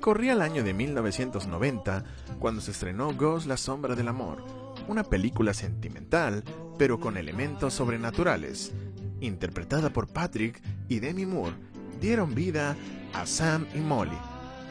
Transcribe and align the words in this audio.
Corría 0.00 0.34
el 0.34 0.42
año 0.42 0.62
de 0.62 0.72
1990 0.72 2.04
cuando 2.38 2.60
se 2.60 2.70
estrenó 2.70 3.12
Ghost 3.14 3.46
La 3.46 3.56
Sombra 3.56 3.96
del 3.96 4.08
Amor, 4.08 4.44
una 4.86 5.02
película 5.02 5.52
sentimental 5.52 6.44
pero 6.78 7.00
con 7.00 7.16
elementos 7.16 7.74
sobrenaturales. 7.74 8.72
Interpretada 9.20 9.90
por 9.90 10.08
Patrick 10.08 10.62
y 10.88 11.00
Demi 11.00 11.26
Moore, 11.26 11.56
dieron 12.00 12.34
vida 12.34 12.76
a 13.14 13.26
Sam 13.26 13.66
y 13.74 13.78
Molly, 13.78 14.18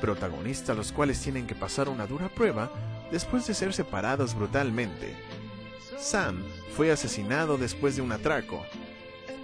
protagonistas 0.01 0.77
los 0.77 0.91
cuales 0.91 1.19
tienen 1.19 1.47
que 1.47 1.55
pasar 1.55 1.89
una 1.89 2.05
dura 2.05 2.29
prueba 2.29 2.71
después 3.11 3.47
de 3.47 3.53
ser 3.53 3.73
separados 3.73 4.35
brutalmente. 4.35 5.15
Sam 5.99 6.43
fue 6.75 6.91
asesinado 6.91 7.57
después 7.57 7.95
de 7.95 8.01
un 8.01 8.11
atraco, 8.11 8.63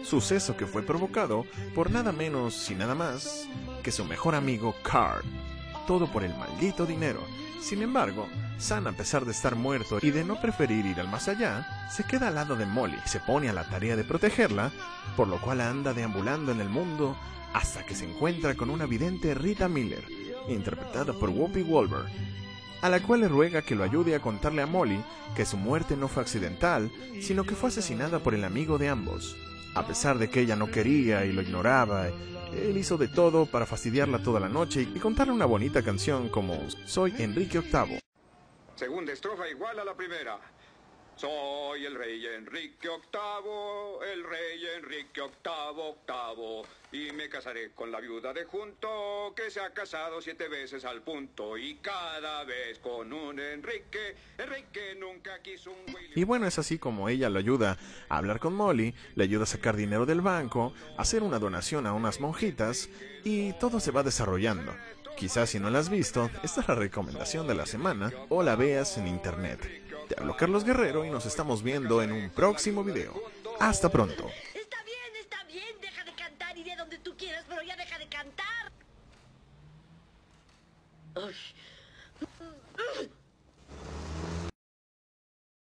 suceso 0.03 0.57
que 0.57 0.65
fue 0.65 0.83
provocado 0.83 1.45
por 1.75 1.91
nada 1.91 2.11
menos 2.11 2.69
y 2.69 2.75
nada 2.75 2.95
más 2.95 3.47
que 3.83 3.91
su 3.91 4.05
mejor 4.05 4.35
amigo 4.35 4.75
Carl. 4.83 5.23
Todo 5.87 6.07
por 6.11 6.23
el 6.23 6.35
maldito 6.35 6.85
dinero. 6.85 7.21
Sin 7.61 7.81
embargo, 7.81 8.27
Sam, 8.57 8.87
a 8.87 8.91
pesar 8.91 9.25
de 9.25 9.31
estar 9.31 9.55
muerto 9.55 9.99
y 10.01 10.11
de 10.11 10.23
no 10.23 10.39
preferir 10.39 10.85
ir 10.85 10.99
al 10.99 11.09
más 11.09 11.27
allá, 11.27 11.89
se 11.91 12.03
queda 12.03 12.27
al 12.27 12.35
lado 12.35 12.55
de 12.55 12.65
Molly, 12.65 12.97
se 13.05 13.19
pone 13.19 13.49
a 13.49 13.53
la 13.53 13.67
tarea 13.67 13.95
de 13.95 14.03
protegerla, 14.03 14.71
por 15.15 15.27
lo 15.27 15.39
cual 15.41 15.61
anda 15.61 15.93
deambulando 15.93 16.51
en 16.51 16.61
el 16.61 16.69
mundo 16.69 17.15
hasta 17.53 17.85
que 17.85 17.95
se 17.95 18.09
encuentra 18.09 18.55
con 18.55 18.69
una 18.69 18.85
vidente 18.85 19.33
Rita 19.33 19.67
Miller, 19.67 20.03
interpretada 20.47 21.13
por 21.13 21.29
Whoopi 21.29 21.63
Wolver, 21.63 22.05
a 22.81 22.89
la 22.89 23.01
cual 23.01 23.21
le 23.21 23.27
ruega 23.27 23.61
que 23.61 23.75
lo 23.75 23.83
ayude 23.83 24.15
a 24.15 24.21
contarle 24.21 24.61
a 24.61 24.67
Molly 24.67 25.03
que 25.35 25.45
su 25.45 25.57
muerte 25.57 25.95
no 25.95 26.07
fue 26.07 26.23
accidental, 26.23 26.91
sino 27.21 27.43
que 27.43 27.55
fue 27.55 27.69
asesinada 27.69 28.19
por 28.19 28.33
el 28.33 28.43
amigo 28.43 28.77
de 28.77 28.89
ambos. 28.89 29.35
A 29.73 29.87
pesar 29.87 30.17
de 30.17 30.29
que 30.29 30.41
ella 30.41 30.55
no 30.55 30.69
quería 30.69 31.23
y 31.23 31.31
lo 31.31 31.41
ignoraba, 31.41 32.07
él 32.07 32.77
hizo 32.77 32.97
de 32.97 33.07
todo 33.07 33.45
para 33.45 33.65
fastidiarla 33.65 34.21
toda 34.21 34.39
la 34.39 34.49
noche 34.49 34.81
y 34.81 34.99
contarle 34.99 35.31
una 35.31 35.45
bonita 35.45 35.81
canción 35.81 36.27
como 36.27 36.59
Soy 36.85 37.13
Enrique 37.19 37.59
VIII. 37.59 37.99
Segunda 38.75 39.13
estrofa 39.13 39.47
igual 39.47 39.79
a 39.79 39.85
la 39.85 39.95
primera. 39.95 40.39
Soy 41.21 41.85
el 41.85 41.93
rey 41.93 42.25
Enrique 42.25 42.89
VIII, 42.89 44.11
el 44.11 44.23
rey 44.23 44.65
Enrique 44.75 45.21
VIII, 45.21 45.89
octavo, 45.91 46.63
y 46.91 47.11
me 47.11 47.29
casaré 47.29 47.73
con 47.75 47.91
la 47.91 47.99
viuda 47.99 48.33
de 48.33 48.45
junto, 48.45 49.31
que 49.35 49.51
se 49.51 49.59
ha 49.59 49.69
casado 49.69 50.19
siete 50.19 50.47
veces 50.47 50.83
al 50.83 51.03
punto, 51.03 51.59
y 51.59 51.75
cada 51.75 52.43
vez 52.43 52.79
con 52.79 53.13
un 53.13 53.39
Enrique, 53.39 54.15
Enrique 54.39 54.95
nunca 54.97 55.43
quiso 55.43 55.69
un 55.69 55.93
Willy. 55.93 56.13
Y 56.15 56.23
bueno, 56.23 56.47
es 56.47 56.57
así 56.57 56.79
como 56.79 57.07
ella 57.07 57.29
lo 57.29 57.37
ayuda 57.37 57.77
a 58.09 58.17
hablar 58.17 58.39
con 58.39 58.55
Molly, 58.55 58.95
le 59.13 59.23
ayuda 59.23 59.43
a 59.43 59.45
sacar 59.45 59.75
dinero 59.75 60.07
del 60.07 60.21
banco, 60.21 60.73
a 60.97 61.03
hacer 61.03 61.21
una 61.21 61.37
donación 61.37 61.85
a 61.85 61.93
unas 61.93 62.19
monjitas, 62.19 62.89
y 63.23 63.53
todo 63.59 63.79
se 63.79 63.91
va 63.91 64.01
desarrollando. 64.01 64.73
Quizás 65.17 65.51
si 65.51 65.59
no 65.59 65.69
la 65.69 65.77
has 65.77 65.91
visto, 65.91 66.31
esta 66.41 66.61
es 66.61 66.67
la 66.67 66.73
recomendación 66.73 67.45
de 67.45 67.53
la 67.53 67.67
semana, 67.67 68.11
o 68.29 68.41
la 68.41 68.55
veas 68.55 68.97
en 68.97 69.05
internet. 69.05 69.80
Te 70.11 70.19
hablo 70.19 70.35
Carlos 70.35 70.65
Guerrero 70.65 71.05
y 71.05 71.09
nos 71.09 71.25
estamos 71.25 71.63
viendo 71.63 72.01
en 72.01 72.11
un 72.11 72.29
próximo 72.31 72.83
video. 72.83 73.13
Hasta 73.61 73.87
pronto. 73.87 74.27
Está 74.53 74.83
bien, 74.83 75.15
está 75.21 75.41
bien, 75.45 75.79
deja 75.79 76.03
de 76.03 76.13
cantar, 76.15 76.57
iré 76.57 76.75
donde 76.75 76.97
tú 76.97 77.15
quieras, 77.15 77.45
pero 77.47 77.61
ya 77.61 77.77
deja 77.77 77.97
de 77.97 78.09
cantar. 78.09 78.71
Ay. 81.15 81.33